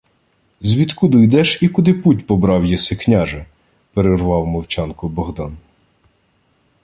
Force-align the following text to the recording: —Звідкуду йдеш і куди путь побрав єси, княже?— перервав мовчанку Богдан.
—Звідкуду 0.61 1.23
йдеш 1.23 1.63
і 1.63 1.67
куди 1.67 1.93
путь 1.93 2.27
побрав 2.27 2.65
єси, 2.65 2.95
княже?— 2.95 3.45
перервав 3.93 4.47
мовчанку 4.47 5.09
Богдан. 5.09 5.57